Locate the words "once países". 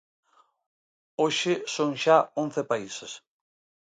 2.43-3.11